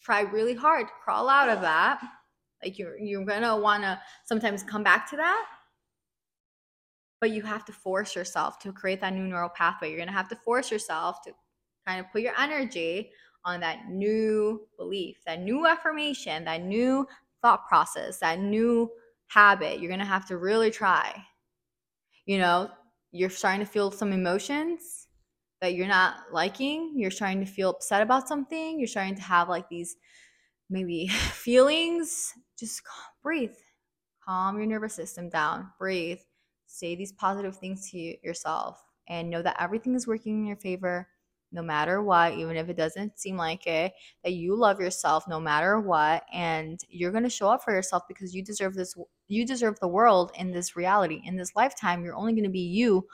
try 0.02 0.22
really 0.22 0.54
hard 0.54 0.88
to 0.88 0.92
crawl 1.04 1.28
out 1.28 1.48
of 1.48 1.60
that. 1.62 2.00
Like 2.62 2.78
you're 2.78 2.98
you're 2.98 3.24
gonna 3.24 3.56
wanna 3.56 4.00
sometimes 4.24 4.62
come 4.62 4.82
back 4.82 5.08
to 5.10 5.16
that. 5.16 5.46
But 7.22 7.30
you 7.30 7.40
have 7.42 7.64
to 7.64 7.72
force 7.72 8.14
yourself 8.14 8.58
to 8.58 8.72
create 8.72 9.00
that 9.00 9.14
new 9.14 9.26
neural 9.26 9.48
pathway. 9.48 9.88
You're 9.88 10.00
gonna 10.00 10.12
have 10.12 10.28
to 10.28 10.36
force 10.36 10.70
yourself 10.70 11.22
to 11.22 11.32
kind 11.86 12.00
of 12.00 12.12
put 12.12 12.20
your 12.20 12.34
energy 12.38 13.12
on 13.44 13.60
that 13.60 13.88
new 13.88 14.66
belief, 14.76 15.18
that 15.26 15.40
new 15.40 15.66
affirmation, 15.66 16.44
that 16.44 16.62
new 16.62 17.06
thought 17.42 17.66
process, 17.66 18.18
that 18.18 18.38
new 18.38 18.90
habit. 19.28 19.80
You're 19.80 19.88
going 19.88 20.00
to 20.00 20.06
have 20.06 20.26
to 20.26 20.38
really 20.38 20.70
try. 20.70 21.24
You 22.26 22.38
know, 22.38 22.70
you're 23.10 23.30
starting 23.30 23.64
to 23.64 23.70
feel 23.70 23.90
some 23.90 24.12
emotions 24.12 25.08
that 25.60 25.74
you're 25.74 25.88
not 25.88 26.16
liking. 26.32 26.94
You're 26.96 27.10
starting 27.10 27.40
to 27.40 27.50
feel 27.50 27.70
upset 27.70 28.02
about 28.02 28.28
something. 28.28 28.78
You're 28.78 28.88
starting 28.88 29.16
to 29.16 29.22
have 29.22 29.48
like 29.48 29.68
these 29.68 29.96
maybe 30.70 31.08
feelings. 31.32 32.32
Just 32.58 32.82
breathe. 33.22 33.54
Calm 34.24 34.56
your 34.58 34.66
nervous 34.66 34.94
system 34.94 35.28
down. 35.28 35.68
Breathe. 35.78 36.20
Say 36.72 36.94
these 36.94 37.12
positive 37.12 37.54
things 37.54 37.90
to 37.90 37.98
yourself 38.26 38.82
and 39.06 39.28
know 39.28 39.42
that 39.42 39.60
everything 39.60 39.94
is 39.94 40.06
working 40.06 40.38
in 40.40 40.46
your 40.46 40.56
favor 40.56 41.06
no 41.52 41.60
matter 41.62 42.02
what, 42.02 42.32
even 42.32 42.56
if 42.56 42.70
it 42.70 42.78
doesn't 42.78 43.18
seem 43.20 43.36
like 43.36 43.66
it, 43.66 43.92
that 44.24 44.32
you 44.32 44.56
love 44.56 44.80
yourself 44.80 45.28
no 45.28 45.38
matter 45.38 45.78
what, 45.78 46.24
and 46.32 46.80
you're 46.88 47.10
going 47.10 47.24
to 47.24 47.28
show 47.28 47.50
up 47.50 47.62
for 47.62 47.74
yourself 47.74 48.04
because 48.08 48.34
you 48.34 48.42
deserve 48.42 48.74
this, 48.74 48.94
you 49.28 49.44
deserve 49.44 49.78
the 49.80 49.86
world 49.86 50.32
in 50.34 50.50
this 50.50 50.74
reality. 50.74 51.20
In 51.26 51.36
this 51.36 51.54
lifetime, 51.54 52.02
you're 52.02 52.16
only 52.16 52.32
going 52.32 52.44
to 52.44 52.48
be 52.48 52.60
you 52.60 53.06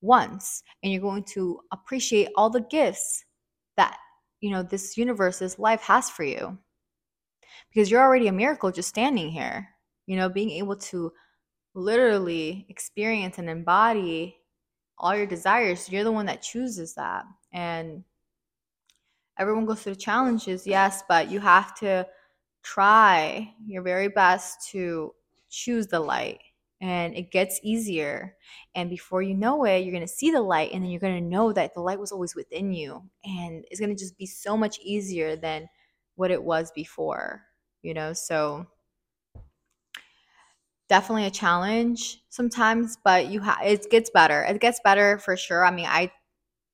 once, 0.00 0.62
and 0.82 0.90
you're 0.90 1.02
going 1.02 1.24
to 1.24 1.60
appreciate 1.72 2.30
all 2.34 2.48
the 2.48 2.62
gifts 2.62 3.26
that, 3.76 3.98
you 4.40 4.50
know, 4.50 4.62
this 4.62 4.96
universe, 4.96 5.38
this 5.38 5.58
life 5.58 5.82
has 5.82 6.08
for 6.08 6.24
you. 6.24 6.56
Because 7.68 7.90
you're 7.90 8.02
already 8.02 8.28
a 8.28 8.32
miracle 8.32 8.72
just 8.72 8.88
standing 8.88 9.28
here, 9.28 9.68
you 10.06 10.16
know, 10.16 10.30
being 10.30 10.50
able 10.50 10.76
to 10.76 11.12
literally 11.76 12.66
experience 12.68 13.38
and 13.38 13.48
embody 13.48 14.36
all 14.98 15.14
your 15.14 15.26
desires. 15.26 15.90
You're 15.90 16.04
the 16.04 16.12
one 16.12 16.26
that 16.26 16.42
chooses 16.42 16.94
that. 16.94 17.24
And 17.52 18.02
everyone 19.38 19.66
goes 19.66 19.82
through 19.82 19.94
challenges 19.94 20.66
yes 20.66 21.02
but 21.10 21.30
you 21.30 21.38
have 21.38 21.74
to 21.74 22.06
try 22.62 23.52
your 23.66 23.82
very 23.82 24.08
best 24.08 24.66
to 24.70 25.14
choose 25.50 25.86
the 25.86 26.00
light. 26.00 26.40
And 26.80 27.14
it 27.14 27.30
gets 27.30 27.60
easier. 27.62 28.34
And 28.74 28.90
before 28.90 29.22
you 29.22 29.34
know 29.34 29.64
it 29.64 29.80
you're 29.80 29.92
going 29.92 30.00
to 30.00 30.08
see 30.08 30.30
the 30.30 30.40
light 30.40 30.72
and 30.72 30.82
then 30.82 30.90
you're 30.90 31.00
going 31.00 31.22
to 31.22 31.28
know 31.28 31.52
that 31.52 31.74
the 31.74 31.80
light 31.80 32.00
was 32.00 32.12
always 32.12 32.34
within 32.34 32.72
you. 32.72 33.02
And 33.24 33.64
it's 33.70 33.80
going 33.80 33.94
to 33.94 34.02
just 34.02 34.18
be 34.18 34.26
so 34.26 34.56
much 34.56 34.78
easier 34.80 35.36
than 35.36 35.68
what 36.16 36.30
it 36.30 36.42
was 36.42 36.72
before 36.72 37.42
you 37.86 37.94
know? 37.94 38.12
So 38.12 38.66
definitely 40.88 41.26
a 41.26 41.30
challenge 41.30 42.22
sometimes 42.28 42.96
but 43.04 43.26
you 43.26 43.40
have 43.40 43.58
it 43.64 43.90
gets 43.90 44.10
better 44.10 44.42
it 44.44 44.60
gets 44.60 44.80
better 44.84 45.18
for 45.18 45.36
sure 45.36 45.64
i 45.64 45.70
mean 45.70 45.86
i 45.86 46.10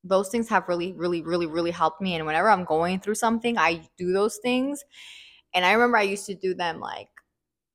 those 0.05 0.29
things 0.29 0.49
have 0.49 0.69
really, 0.69 0.93
really, 0.93 1.23
really, 1.23 1.47
really 1.47 1.71
helped 1.71 2.01
me. 2.01 2.15
And 2.15 2.27
whenever 2.27 2.51
I'm 2.51 2.65
going 2.65 3.01
through 3.01 3.15
something, 3.15 3.57
I 3.57 3.83
do 3.97 4.13
those 4.13 4.39
things. 4.39 4.85
And 5.55 5.65
I 5.65 5.73
remember 5.73 5.97
I 5.97 6.03
used 6.03 6.27
to 6.27 6.35
do 6.35 6.55
them 6.55 6.81
like 6.81 7.09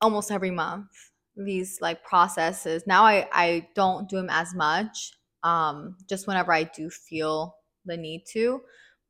almost 0.01 0.31
every 0.31 0.51
month, 0.51 0.87
these 1.35 1.79
like 1.81 2.03
processes. 2.03 2.83
Now 2.85 3.03
I, 3.03 3.27
I 3.31 3.67
don't 3.75 4.09
do 4.09 4.17
them 4.17 4.29
as 4.29 4.53
much, 4.53 5.13
um, 5.43 5.97
just 6.09 6.27
whenever 6.27 6.51
I 6.51 6.63
do 6.63 6.89
feel 6.89 7.55
the 7.85 7.95
need 7.97 8.23
to. 8.33 8.61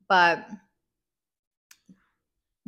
But 0.08 0.46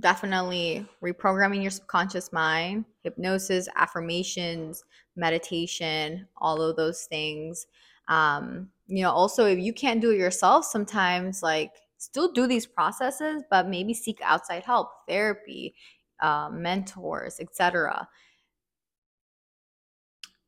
definitely 0.01 0.87
reprogramming 1.03 1.63
your 1.63 1.71
subconscious 1.71 2.33
mind, 2.33 2.85
hypnosis, 3.03 3.69
affirmations, 3.77 4.85
meditation, 5.17 6.27
all 6.39 6.61
of 6.61 6.77
those 6.77 7.05
things. 7.05 7.67
Um, 8.09 8.71
you 8.91 9.05
know 9.05 9.11
also 9.11 9.47
if 9.47 9.59
you 9.59 9.73
can't 9.73 10.01
do 10.01 10.11
it 10.11 10.19
yourself 10.19 10.65
sometimes 10.65 11.43
like 11.43 11.71
still 11.97 12.33
do 12.33 12.47
these 12.47 12.67
processes 12.67 13.43
but 13.51 13.69
maybe 13.69 13.95
seek 13.95 14.19
outside 14.23 14.65
help 14.65 14.91
therapy 15.09 15.75
uh, 16.21 16.51
mentors 16.53 17.39
etc 17.41 18.07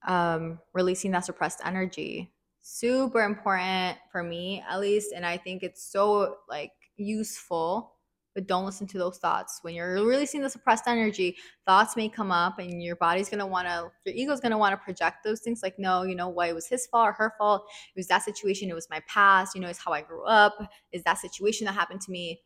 um, 0.06 0.58
releasing 0.74 1.12
that 1.12 1.24
suppressed 1.24 1.60
energy 1.64 2.32
super 2.62 3.22
important 3.22 3.96
for 4.10 4.24
me 4.24 4.62
at 4.68 4.80
least 4.80 5.12
and 5.14 5.24
i 5.24 5.36
think 5.36 5.62
it's 5.62 5.84
so 5.84 6.38
like 6.48 6.72
useful 6.96 7.91
but 8.34 8.46
don't 8.46 8.64
listen 8.64 8.86
to 8.88 8.98
those 8.98 9.18
thoughts. 9.18 9.58
When 9.62 9.74
you're 9.74 9.94
releasing 10.04 10.40
the 10.40 10.48
suppressed 10.48 10.84
energy, 10.86 11.36
thoughts 11.66 11.96
may 11.96 12.08
come 12.08 12.30
up 12.30 12.58
and 12.58 12.82
your 12.82 12.96
body's 12.96 13.28
gonna 13.28 13.46
wanna, 13.46 13.90
your 14.04 14.14
ego's 14.14 14.40
gonna 14.40 14.58
wanna 14.58 14.76
project 14.76 15.18
those 15.24 15.40
things 15.40 15.62
like, 15.62 15.78
no, 15.78 16.02
you 16.02 16.14
know 16.14 16.28
what, 16.28 16.48
it 16.48 16.54
was 16.54 16.66
his 16.66 16.86
fault 16.86 17.08
or 17.08 17.12
her 17.12 17.34
fault. 17.38 17.64
It 17.94 17.98
was 17.98 18.06
that 18.08 18.22
situation, 18.22 18.70
it 18.70 18.74
was 18.74 18.88
my 18.90 19.00
past, 19.06 19.54
you 19.54 19.60
know, 19.60 19.68
it's 19.68 19.82
how 19.82 19.92
I 19.92 20.02
grew 20.02 20.24
up, 20.24 20.56
is 20.92 21.02
that 21.04 21.18
situation 21.18 21.66
that 21.66 21.74
happened 21.74 22.00
to 22.02 22.10
me. 22.10 22.40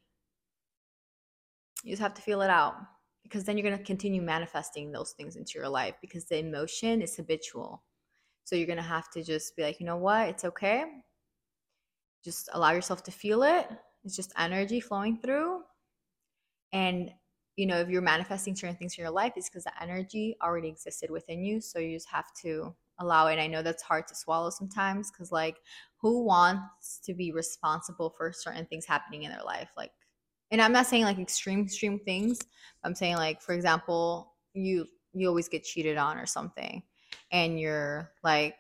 You 1.85 1.93
just 1.93 2.03
have 2.03 2.15
to 2.15 2.23
feel 2.23 2.43
it 2.43 2.51
out 2.51 2.75
because 3.23 3.45
then 3.45 3.57
you're 3.57 3.69
gonna 3.71 3.83
continue 3.83 4.23
manifesting 4.23 4.91
those 4.91 5.13
things 5.13 5.37
into 5.37 5.53
your 5.55 5.69
life 5.69 5.95
because 6.01 6.25
the 6.25 6.39
emotion 6.39 7.01
is 7.01 7.17
habitual. 7.17 7.83
So 8.45 8.57
you're 8.57 8.67
gonna 8.67 8.83
have 8.83 9.11
to 9.13 9.23
just 9.23 9.55
be 9.57 9.63
like, 9.63 9.79
you 9.79 9.87
know 9.87 9.97
what, 9.97 10.29
it's 10.29 10.45
okay. 10.45 10.85
Just 12.25 12.49
allow 12.53 12.73
yourself 12.73 13.05
to 13.05 13.13
feel 13.13 13.45
it. 13.45 13.69
It's 14.05 14.17
just 14.17 14.33
energy 14.37 14.81
flowing 14.81 15.19
through 15.19 15.63
and 16.73 17.11
you 17.57 17.65
know, 17.65 17.79
if 17.79 17.89
you're 17.89 18.03
manifesting 18.03 18.55
certain 18.55 18.77
things 18.77 18.97
in 18.99 19.03
your 19.03 19.11
life, 19.11 19.33
it's 19.35 19.49
because 19.49 19.65
the 19.65 19.83
energy 19.83 20.37
already 20.43 20.69
existed 20.69 21.11
within 21.11 21.43
you. 21.43 21.61
So 21.61 21.79
you 21.79 21.97
just 21.97 22.09
have 22.11 22.27
to 22.43 22.75
allow 22.99 23.29
it. 23.29 23.39
I 23.39 23.47
know 23.47 23.63
that's 23.63 23.83
hard 23.83 24.07
to 24.09 24.15
swallow 24.15 24.51
sometimes 24.51 25.11
because, 25.11 25.33
like, 25.33 25.57
who 25.97 26.23
wants 26.25 27.01
to 27.05 27.15
be 27.15 27.33
responsible 27.33 28.11
for 28.17 28.33
certain 28.33 28.67
things 28.67 28.85
happening 28.85 29.23
in 29.23 29.31
their 29.31 29.43
life? 29.43 29.71
Like, 29.77 29.93
and 30.51 30.61
I'm 30.61 30.73
not 30.73 30.87
saying 30.87 31.05
like 31.05 31.19
extreme, 31.19 31.63
extreme 31.63 31.99
things. 31.99 32.39
I'm 32.85 32.95
saying, 32.95 33.17
like, 33.17 33.41
for 33.41 33.55
example, 33.55 34.35
you 34.53 34.87
you 35.15 35.29
always 35.29 35.49
get 35.49 35.65
cheated 35.65 35.97
on 35.97 36.19
or 36.19 36.27
something, 36.27 36.83
and 37.33 37.59
you're 37.59 38.13
like, 38.23 38.59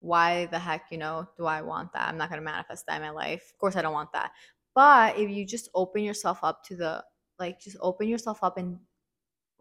why 0.00 0.46
the 0.46 0.58
heck, 0.58 0.86
you 0.90 0.98
know, 0.98 1.28
do 1.36 1.46
I 1.46 1.62
want 1.62 1.92
that? 1.92 2.08
I'm 2.08 2.18
not 2.18 2.28
going 2.28 2.40
to 2.40 2.44
manifest 2.44 2.86
that 2.86 2.96
in 2.96 3.02
my 3.02 3.10
life. 3.10 3.50
Of 3.52 3.58
course, 3.58 3.76
I 3.76 3.82
don't 3.82 3.92
want 3.92 4.12
that. 4.12 4.32
But 4.74 5.18
if 5.18 5.30
you 5.30 5.44
just 5.44 5.68
open 5.74 6.02
yourself 6.02 6.40
up 6.42 6.62
to 6.64 6.76
the 6.76 7.04
like 7.38 7.60
just 7.60 7.76
open 7.80 8.08
yourself 8.08 8.42
up 8.42 8.58
and 8.58 8.78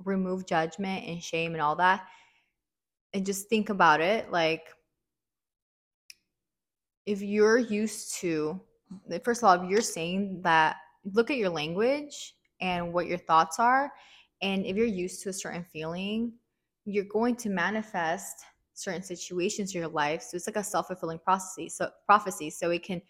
remove 0.04 0.46
judgment 0.46 1.06
and 1.06 1.22
shame 1.22 1.54
and 1.54 1.62
all 1.62 1.76
that 1.76 2.06
and 3.14 3.26
just 3.26 3.50
think 3.50 3.70
about 3.70 4.00
it 4.00 4.32
like 4.32 4.68
if 7.06 7.22
you're 7.22 7.58
used 7.58 8.14
to 8.16 8.60
first 9.24 9.42
of 9.42 9.50
all 9.50 9.64
if 9.64 9.70
you're 9.70 9.82
saying 9.82 10.40
that 10.44 10.78
look 11.14 11.32
at 11.32 11.38
your 11.38 11.50
language 11.50 12.36
and 12.62 12.94
what 12.94 13.08
your 13.08 13.18
thoughts 13.18 13.60
are 13.60 13.92
and 14.42 14.66
if 14.66 14.76
you're 14.76 14.86
used 14.86 15.24
to 15.24 15.30
a 15.30 15.34
certain 15.34 15.64
feeling 15.64 16.32
you're 16.86 17.06
going 17.06 17.36
to 17.36 17.50
manifest 17.50 18.44
certain 18.78 19.02
situations 19.02 19.74
in 19.74 19.82
your 19.82 19.90
life. 19.90 20.22
So 20.22 20.38
it's 20.38 20.48
like 20.48 20.56
a 20.56 20.64
self-fulfilling 20.64 21.20
prophecy. 21.20 21.68
So 21.68 21.90
prophecy. 22.06 22.50
So 22.50 22.70
it 22.70 22.84
can 22.84 23.02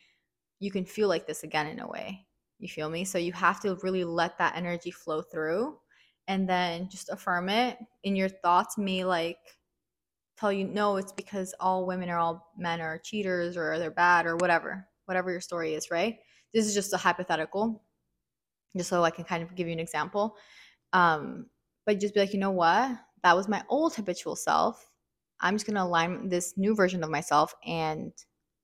you 0.60 0.72
can 0.72 0.86
feel 0.86 1.08
like 1.08 1.28
this 1.28 1.44
again 1.44 1.68
in 1.68 1.80
a 1.80 1.88
way. 1.88 2.26
You 2.60 2.68
feel 2.68 2.90
me? 2.90 3.06
So 3.06 3.18
you 3.18 3.34
have 3.34 3.60
to 3.62 3.78
really 3.84 4.04
let 4.04 4.38
that 4.38 4.56
energy 4.56 4.92
flow 4.92 5.22
through 5.22 5.78
and 6.28 6.50
then 6.50 6.90
just 6.90 7.10
affirm 7.10 7.50
it. 7.50 7.78
And 8.04 8.18
your 8.18 8.30
thoughts 8.30 8.78
may 8.78 9.04
like 9.04 9.38
tell 10.38 10.52
you, 10.52 10.66
no, 10.66 10.98
it's 10.98 11.12
because 11.12 11.54
all 11.60 11.86
women 11.86 12.10
or 12.10 12.18
all 12.18 12.52
men 12.58 12.82
are 12.82 12.98
cheaters 12.98 13.58
or 13.58 13.78
they're 13.80 13.92
bad 13.92 14.26
or 14.26 14.36
whatever, 14.38 14.88
whatever 15.06 15.32
your 15.32 15.42
story 15.42 15.74
is, 15.74 15.92
right? 15.92 16.18
This 16.54 16.66
is 16.66 16.74
just 16.74 16.94
a 16.94 16.98
hypothetical, 16.98 17.84
just 18.76 18.90
so 18.90 19.04
I 19.04 19.12
can 19.12 19.24
kind 19.24 19.44
of 19.44 19.56
give 19.56 19.68
you 19.68 19.74
an 19.74 19.80
example. 19.80 20.36
Um, 20.94 21.48
but 21.86 22.00
just 22.00 22.14
be 22.14 22.20
like, 22.20 22.34
you 22.34 22.40
know 22.40 22.52
what? 22.52 22.98
That 23.24 23.36
was 23.36 23.48
my 23.48 23.64
old 23.70 23.96
habitual 23.96 24.36
self. 24.36 24.90
I'm 25.40 25.56
just 25.56 25.66
going 25.66 25.76
to 25.76 25.84
align 25.84 26.30
this 26.30 26.54
new 26.58 26.76
version 26.76 27.04
of 27.04 27.10
myself 27.10 27.54
and 27.66 28.12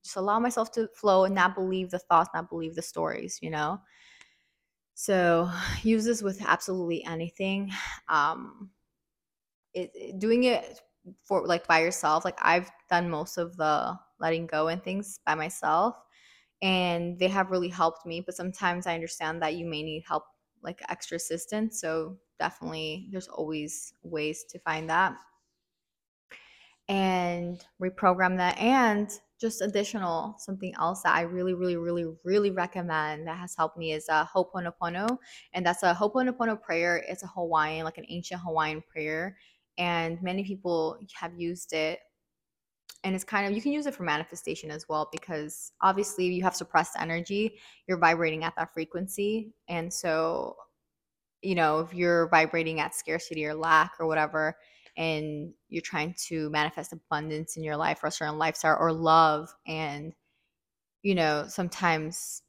just 0.04 0.16
allow 0.16 0.40
myself 0.40 0.72
to 0.74 0.88
flow 0.96 1.26
and 1.26 1.36
not 1.36 1.56
believe 1.56 1.90
the 1.90 2.00
thoughts, 2.00 2.30
not 2.34 2.50
believe 2.50 2.76
the 2.76 2.82
stories, 2.82 3.40
you 3.42 3.50
know? 3.50 3.80
So 4.94 5.50
use 5.84 6.06
this 6.06 6.22
with 6.22 6.42
absolutely 6.46 7.04
anything. 7.06 7.72
Um, 8.08 8.70
it, 9.74 10.20
doing 10.20 10.44
it 10.44 10.82
for 11.24 11.46
like 11.46 11.68
by 11.68 11.82
yourself, 11.82 12.26
like 12.26 12.38
I've 12.42 12.70
done 12.90 13.10
most 13.10 13.38
of 13.38 13.58
the 13.58 13.98
letting 14.20 14.46
go 14.46 14.68
and 14.68 14.84
things 14.84 15.20
by 15.26 15.36
myself, 15.36 15.96
and 16.62 17.18
they 17.20 17.28
have 17.28 17.52
really 17.52 17.70
helped 17.70 18.06
me. 18.06 18.22
But 18.22 18.36
sometimes 18.36 18.88
I 18.88 18.94
understand 18.94 19.42
that 19.42 19.56
you 19.56 19.66
may 19.66 19.84
need 19.84 20.04
help, 20.08 20.24
like 20.62 20.82
extra 20.90 21.16
assistance. 21.16 21.82
So 21.82 22.18
definitely, 22.40 23.08
there's 23.12 23.28
always 23.28 23.94
ways 24.04 24.46
to 24.50 24.60
find 24.60 24.90
that 24.90 25.16
and 26.90 27.66
reprogram 27.82 28.38
that 28.38 28.58
and 28.58 29.20
just 29.44 29.60
additional 29.60 30.36
something 30.40 30.74
else 30.80 31.02
that 31.02 31.14
I 31.14 31.22
really, 31.24 31.54
really, 31.54 31.76
really, 31.76 32.06
really 32.24 32.50
recommend 32.50 33.28
that 33.28 33.38
has 33.38 33.54
helped 33.58 33.78
me 33.78 33.92
is 33.92 34.08
a 34.08 34.16
uh, 34.16 34.26
Ho'oponopono, 34.26 35.18
and 35.54 35.66
that's 35.66 35.84
a 35.84 35.94
Ho'oponopono 35.94 36.62
prayer. 36.62 37.04
It's 37.10 37.24
a 37.24 37.28
Hawaiian, 37.28 37.84
like 37.84 37.98
an 37.98 38.06
ancient 38.08 38.40
Hawaiian 38.40 38.82
prayer, 38.90 39.36
and 39.78 40.18
many 40.24 40.46
people 40.46 40.98
have 41.14 41.34
used 41.38 41.74
it. 41.74 42.00
And 43.04 43.14
it's 43.14 43.26
kind 43.26 43.46
of 43.46 43.52
you 43.52 43.62
can 43.62 43.74
use 43.74 43.86
it 43.86 43.94
for 43.94 44.04
manifestation 44.04 44.72
as 44.72 44.88
well 44.88 45.10
because 45.12 45.74
obviously 45.82 46.28
you 46.28 46.42
have 46.44 46.56
suppressed 46.56 46.94
energy, 46.98 47.60
you're 47.86 47.98
vibrating 47.98 48.46
at 48.46 48.54
that 48.56 48.74
frequency, 48.74 49.52
and 49.68 49.94
so 49.94 50.56
you 51.42 51.54
know 51.54 51.80
if 51.82 51.94
you're 51.94 52.30
vibrating 52.30 52.80
at 52.80 52.96
scarcity 52.96 53.46
or 53.46 53.54
lack 53.54 53.92
or 54.00 54.08
whatever 54.08 54.56
and 54.98 55.54
you're 55.70 55.82
trying 55.82 56.14
to 56.28 56.50
manifest 56.50 56.94
abundance 56.94 57.58
in 57.58 57.64
your 57.64 57.78
life 57.78 58.04
or 58.04 58.08
a 58.08 58.12
certain 58.12 58.38
lifestyle 58.38 58.78
or 58.80 58.92
love 58.92 59.54
and 59.68 60.14
you 61.02 61.16
know 61.16 61.46
sometimes 61.48 62.44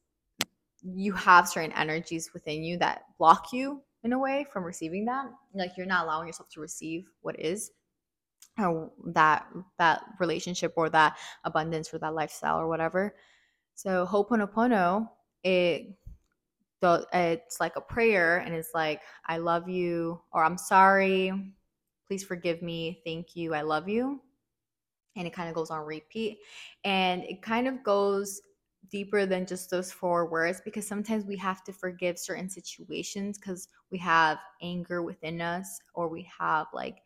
you 0.83 1.13
have 1.13 1.49
certain 1.49 1.73
energies 1.73 2.31
within 2.35 2.63
you 2.63 2.77
that 2.77 3.05
block 3.19 3.53
you 3.53 3.81
in 4.03 4.13
a 4.13 4.19
way 4.19 4.47
from 4.53 4.65
receiving 4.65 5.07
that 5.07 5.27
like 5.55 5.73
you're 5.77 5.87
not 5.87 6.05
allowing 6.05 6.27
yourself 6.27 6.49
to 6.51 6.61
receive 6.61 7.07
what 7.23 7.39
is 7.41 7.71
that 9.07 9.47
that 9.79 10.03
relationship 10.21 10.73
or 10.77 10.89
that 10.91 11.17
abundance 11.45 11.93
or 11.93 11.99
that 11.99 12.15
lifestyle 12.15 12.61
or 12.61 12.69
whatever. 12.69 13.17
So 13.75 14.07
ho'oponopono 14.07 15.09
it 15.43 15.89
it's 16.83 17.61
like 17.61 17.77
a 17.77 17.81
prayer 17.81 18.39
and 18.39 18.55
it's 18.55 18.73
like 18.75 19.01
i 19.27 19.39
love 19.39 19.71
you 19.71 20.21
or 20.33 20.45
i'm 20.45 20.59
sorry 20.59 21.33
please 22.07 22.25
forgive 22.25 22.63
me, 22.63 23.01
thank 23.05 23.37
you, 23.37 23.55
I 23.55 23.63
love 23.63 23.89
you. 23.89 24.21
And 25.17 25.27
it 25.27 25.33
kind 25.33 25.49
of 25.49 25.55
goes 25.55 25.71
on 25.71 25.85
repeat. 25.85 26.39
And 26.85 27.23
it 27.25 27.41
kind 27.43 27.69
of 27.69 27.83
goes 27.85 28.41
deeper 28.91 29.27
than 29.27 29.47
just 29.47 29.71
those 29.71 29.93
four 29.93 30.29
words 30.29 30.61
because 30.65 30.87
sometimes 30.87 31.25
we 31.25 31.37
have 31.37 31.65
to 31.65 31.73
forgive 31.73 32.19
certain 32.19 32.49
situations 32.49 33.39
because 33.39 33.69
we 33.91 33.99
have 33.99 34.39
anger 34.61 35.03
within 35.03 35.41
us 35.41 35.81
or 35.95 36.09
we 36.09 36.29
have 36.39 36.67
like, 36.73 37.03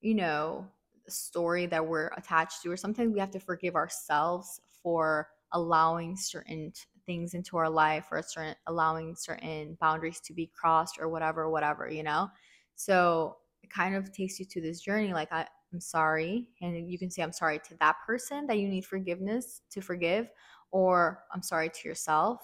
you 0.00 0.14
know, 0.14 0.66
a 1.06 1.10
story 1.10 1.66
that 1.66 1.86
we're 1.86 2.10
attached 2.16 2.62
to, 2.62 2.70
or 2.70 2.76
sometimes 2.76 3.12
we 3.12 3.20
have 3.20 3.30
to 3.30 3.40
forgive 3.40 3.74
ourselves 3.74 4.60
for 4.82 5.28
allowing 5.52 6.16
certain 6.16 6.72
things 7.06 7.34
into 7.34 7.56
our 7.56 7.70
life 7.70 8.08
or 8.10 8.22
certain 8.22 8.54
allowing 8.66 9.14
certain 9.14 9.76
boundaries 9.80 10.20
to 10.20 10.32
be 10.32 10.50
crossed 10.54 10.98
or 11.00 11.08
whatever, 11.08 11.48
whatever, 11.48 11.88
you 11.88 12.02
know? 12.02 12.28
So 12.74 13.36
it 13.66 13.74
kind 13.74 13.94
of 13.94 14.12
takes 14.12 14.38
you 14.38 14.46
to 14.46 14.60
this 14.60 14.80
journey 14.80 15.12
like 15.12 15.32
I, 15.32 15.46
i'm 15.72 15.80
sorry 15.80 16.48
and 16.62 16.90
you 16.90 16.98
can 16.98 17.10
say 17.10 17.22
i'm 17.22 17.32
sorry 17.32 17.58
to 17.68 17.76
that 17.80 17.96
person 18.06 18.46
that 18.46 18.58
you 18.58 18.68
need 18.68 18.84
forgiveness 18.86 19.62
to 19.70 19.80
forgive 19.80 20.28
or 20.70 21.24
i'm 21.32 21.42
sorry 21.42 21.70
to 21.70 21.88
yourself 21.88 22.42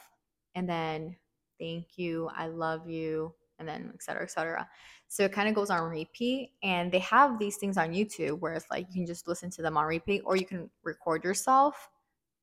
and 0.54 0.68
then 0.68 1.16
thank 1.58 1.96
you 1.96 2.28
i 2.36 2.46
love 2.46 2.88
you 2.88 3.34
and 3.62 3.68
then 3.68 3.90
et 3.94 4.02
cetera, 4.02 4.24
et 4.24 4.30
cetera. 4.30 4.68
So 5.08 5.24
it 5.24 5.32
kind 5.32 5.48
of 5.48 5.54
goes 5.54 5.70
on 5.70 5.88
repeat. 5.88 6.50
And 6.62 6.90
they 6.90 6.98
have 6.98 7.38
these 7.38 7.56
things 7.56 7.78
on 7.78 7.92
YouTube 7.92 8.40
where 8.40 8.54
it's 8.54 8.66
like 8.70 8.86
you 8.88 8.94
can 8.94 9.06
just 9.06 9.28
listen 9.28 9.50
to 9.50 9.62
them 9.62 9.76
on 9.76 9.84
repeat 9.86 10.22
or 10.24 10.36
you 10.36 10.44
can 10.44 10.68
record 10.82 11.24
yourself. 11.24 11.88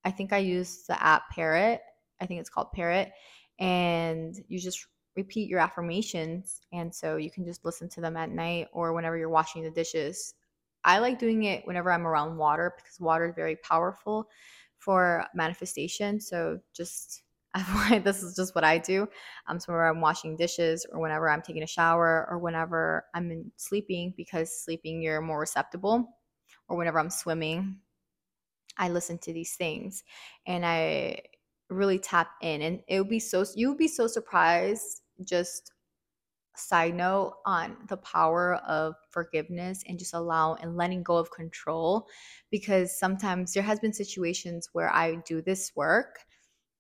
I 0.06 0.12
think 0.12 0.32
I 0.34 0.38
use 0.38 0.84
the 0.88 1.02
app 1.04 1.24
Parrot. 1.30 1.82
I 2.22 2.26
think 2.26 2.40
it's 2.40 2.50
called 2.50 2.72
Parrot. 2.72 3.12
And 3.60 4.36
you 4.48 4.60
just 4.60 4.88
repeat 5.16 5.50
your 5.50 5.60
affirmations. 5.60 6.62
And 6.72 6.94
so 6.94 7.18
you 7.18 7.32
can 7.32 7.46
just 7.46 7.66
listen 7.66 7.90
to 7.90 8.02
them 8.02 8.16
at 8.18 8.30
night 8.30 8.68
or 8.72 8.94
whenever 8.94 9.18
you're 9.18 9.30
washing 9.30 9.64
the 9.64 9.72
dishes. 9.72 10.34
I 10.84 11.00
like 11.00 11.20
doing 11.20 11.44
it 11.44 11.66
whenever 11.66 11.92
I'm 11.92 12.08
around 12.08 12.38
water 12.38 12.74
because 12.78 13.00
water 13.00 13.28
is 13.30 13.36
very 13.36 13.58
powerful 13.58 14.30
for 14.78 15.26
manifestation. 15.36 16.20
So 16.22 16.60
just 16.74 17.24
this 18.04 18.22
is 18.22 18.36
just 18.36 18.56
what 18.56 18.64
I 18.64 18.78
do. 18.78 19.08
Um, 19.48 19.60
so 19.60 19.74
whenever 19.74 19.90
I'm 19.90 20.02
washing 20.02 20.36
dishes 20.36 20.86
or 20.92 21.02
whenever 21.02 21.30
I'm 21.30 21.42
taking 21.42 21.64
a 21.64 21.68
shower 21.68 22.28
or 22.30 22.38
whenever 22.38 23.06
I'm 23.14 23.32
in 23.32 23.52
sleeping, 23.58 24.14
because 24.16 24.64
sleeping 24.64 25.02
you're 25.02 25.22
more 25.22 25.40
receptible, 25.40 26.16
or 26.68 26.78
whenever 26.78 27.00
I'm 27.00 27.10
swimming, 27.10 27.78
I 28.78 28.90
listen 28.90 29.18
to 29.20 29.34
these 29.34 29.56
things 29.56 30.04
and 30.48 30.66
I 30.66 31.20
really 31.70 32.00
tap 32.00 32.32
in 32.42 32.62
and 32.62 32.82
it 32.88 33.00
would 33.00 33.10
be 33.10 33.20
so 33.20 33.46
you 33.56 33.70
would 33.70 33.78
be 33.78 33.88
so 33.88 34.08
surprised 34.08 35.02
just 35.24 35.72
side 36.56 36.96
note 36.96 37.36
on 37.46 37.78
the 37.88 37.98
power 37.98 38.56
of 38.68 38.96
forgiveness 39.12 39.84
and 39.88 39.98
just 39.98 40.14
allow 40.14 40.56
and 40.56 40.76
letting 40.76 41.04
go 41.04 41.18
of 41.18 41.32
control 41.32 42.08
because 42.52 42.98
sometimes 42.98 43.54
there 43.54 43.64
has 43.64 43.80
been 43.80 43.94
situations 43.94 44.70
where 44.74 44.92
I 44.92 45.16
do 45.26 45.42
this 45.42 45.72
work 45.76 46.20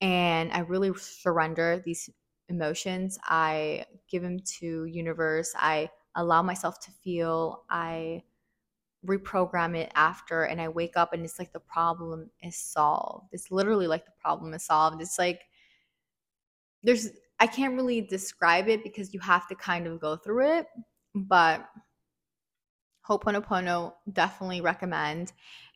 and 0.02 0.52
I 0.52 0.60
really 0.60 0.91
surrender 0.97 1.82
these 1.86 2.10
emotions. 2.49 3.17
I 3.23 3.86
give 4.10 4.23
them 4.23 4.39
to 4.60 4.86
universe. 4.86 5.54
I 5.58 5.89
allow 6.15 6.41
myself 6.41 6.80
to 6.82 6.91
feel. 7.04 7.63
I 7.69 8.23
reprogram 9.06 9.78
it 9.78 9.92
after 9.96 10.44
and 10.44 10.60
I 10.60 10.68
wake 10.68 10.98
up 10.98 11.14
and 11.14 11.24
it's 11.24 11.40
like 11.40 11.54
the 11.54 11.60
problem 11.60 12.30
is 12.44 12.56
solved. 12.56 13.30
It's 13.32 13.52
literally 13.52 13.88
like 13.88 14.06
the 14.06 14.12
problem 14.20 14.54
is 14.54 14.66
solved. 14.66 15.02
It's 15.02 15.18
like 15.18 15.42
there's 16.84 17.10
I 17.40 17.48
can't 17.48 17.76
really 17.76 18.02
describe 18.02 18.68
it 18.68 18.84
because 18.84 19.14
you 19.14 19.20
have 19.22 19.48
to 19.48 19.56
kind 19.56 19.88
of 19.88 20.02
go 20.02 20.18
through 20.18 20.58
it, 20.58 20.68
but 21.16 21.66
Ho'oponopono 23.08 23.94
definitely 24.12 24.62
recommend. 24.62 25.32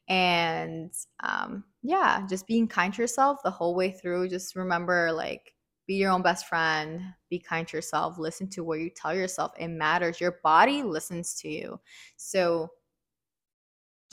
And 0.09 0.91
um, 1.21 1.63
yeah, 1.81 2.25
just 2.29 2.45
being 2.47 2.67
kind 2.67 2.93
to 2.93 3.01
yourself 3.01 3.39
the 3.43 3.51
whole 3.51 3.75
way 3.75 3.91
through. 3.91 4.27
Just 4.27 4.55
remember, 4.55 5.11
like, 5.13 5.53
be 5.87 5.95
your 5.95 6.11
own 6.11 6.21
best 6.21 6.47
friend, 6.47 7.01
be 7.29 7.39
kind 7.39 7.67
to 7.67 7.77
yourself, 7.77 8.17
listen 8.17 8.49
to 8.49 8.63
what 8.63 8.79
you 8.79 8.89
tell 8.89 9.15
yourself. 9.15 9.53
It 9.57 9.69
matters. 9.69 10.19
Your 10.19 10.39
body 10.43 10.83
listens 10.83 11.33
to 11.35 11.49
you. 11.49 11.79
So 12.17 12.69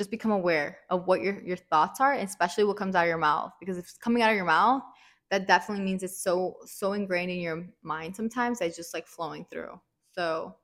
just 0.00 0.10
become 0.10 0.30
aware 0.30 0.78
of 0.88 1.06
what 1.06 1.20
your 1.20 1.42
your 1.42 1.58
thoughts 1.58 2.00
are, 2.00 2.14
especially 2.14 2.64
what 2.64 2.78
comes 2.78 2.94
out 2.94 3.02
of 3.04 3.08
your 3.08 3.18
mouth. 3.18 3.52
Because 3.60 3.76
if 3.76 3.84
it's 3.84 3.98
coming 3.98 4.22
out 4.22 4.30
of 4.30 4.36
your 4.36 4.46
mouth, 4.46 4.82
that 5.30 5.46
definitely 5.46 5.84
means 5.84 6.02
it's 6.02 6.22
so 6.22 6.56
so 6.64 6.94
ingrained 6.94 7.30
in 7.30 7.38
your 7.38 7.66
mind 7.82 8.16
sometimes 8.16 8.58
that 8.58 8.68
it's 8.68 8.78
just 8.78 8.94
like 8.94 9.06
flowing 9.06 9.44
through. 9.50 9.78
So 10.12 10.56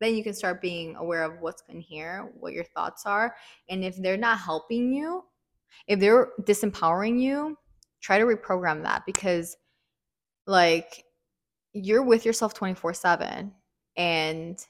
then 0.00 0.14
you 0.14 0.22
can 0.22 0.32
start 0.32 0.62
being 0.62 0.94
aware 0.94 1.24
of 1.24 1.40
what's 1.40 1.64
in 1.68 1.80
here, 1.80 2.30
what 2.38 2.52
your 2.52 2.62
thoughts 2.62 3.04
are, 3.04 3.34
and 3.68 3.84
if 3.84 3.96
they're 3.96 4.16
not 4.16 4.38
helping 4.38 4.92
you, 4.92 5.24
if 5.88 5.98
they're 5.98 6.28
disempowering 6.42 7.20
you, 7.20 7.58
try 8.00 8.16
to 8.16 8.24
reprogram 8.26 8.84
that 8.84 9.04
because 9.06 9.56
like 10.46 11.04
you're 11.72 12.04
with 12.04 12.24
yourself 12.24 12.54
24/7 12.54 13.52
and 13.96 14.64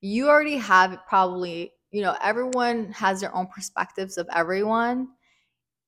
you 0.00 0.28
already 0.28 0.58
have 0.58 1.00
probably 1.08 1.72
you 1.90 2.02
know, 2.02 2.16
everyone 2.22 2.92
has 2.92 3.20
their 3.20 3.34
own 3.34 3.46
perspectives 3.46 4.18
of 4.18 4.28
everyone. 4.34 5.08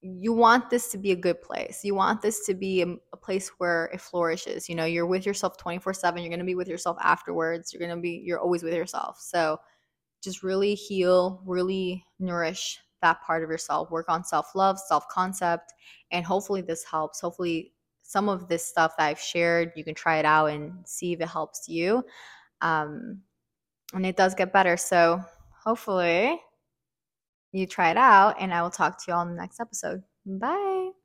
You 0.03 0.33
want 0.33 0.71
this 0.71 0.91
to 0.93 0.99
be 0.99 1.13
a 1.13 1.17
good 1.17 1.43
place. 1.43 1.81
You 1.85 1.95
want 1.95 2.23
this 2.23 2.47
to 2.47 2.55
be 2.55 2.83
a, 2.83 2.87
a 3.13 3.17
place 3.17 3.51
where 3.59 3.91
it 3.93 4.01
flourishes. 4.01 4.69
You 4.69 4.75
know, 4.75 4.87
you're 4.87 5.07
with 5.07 5.27
yourself 5.27 5.59
24 5.59 5.93
7. 5.93 6.23
You're 6.23 6.31
going 6.31 6.39
to 6.39 6.45
be 6.45 6.55
with 6.55 6.69
yourself 6.69 6.97
afterwards. 7.03 7.73
You're 7.73 7.87
going 7.87 7.95
to 7.95 8.01
be, 8.01 8.23
you're 8.25 8.41
always 8.41 8.63
with 8.63 8.73
yourself. 8.73 9.21
So 9.21 9.59
just 10.23 10.43
really 10.43 10.75
heal, 10.75 11.43
really 11.45 12.05
nourish 12.19 12.79
that 13.03 13.21
part 13.23 13.43
of 13.43 13.51
yourself. 13.51 13.91
Work 13.91 14.09
on 14.09 14.25
self 14.25 14.55
love, 14.55 14.79
self 14.79 15.07
concept. 15.09 15.75
And 16.13 16.25
hopefully 16.25 16.63
this 16.63 16.83
helps. 16.85 17.21
Hopefully 17.21 17.73
some 18.03 18.29
of 18.29 18.49
this 18.49 18.67
stuff 18.67 18.95
that 18.97 19.07
I've 19.07 19.21
shared, 19.21 19.73
you 19.77 19.85
can 19.85 19.95
try 19.95 20.19
it 20.19 20.25
out 20.25 20.47
and 20.47 20.73
see 20.87 21.13
if 21.13 21.21
it 21.21 21.29
helps 21.29 21.69
you. 21.69 22.03
Um, 22.63 23.21
and 23.93 24.07
it 24.07 24.17
does 24.17 24.35
get 24.35 24.53
better. 24.53 24.77
So 24.77 25.23
hopefully 25.65 26.41
you 27.53 27.67
try 27.67 27.91
it 27.91 27.97
out, 27.97 28.37
and 28.41 28.53
I 28.55 28.63
will 28.63 28.71
talk 28.71 28.99
to 28.99 29.05
you 29.09 29.15
all 29.15 29.23
in 29.23 29.29
the 29.31 29.41
next 29.41 29.61
episode. 29.61 30.03
Bye. 30.27 31.00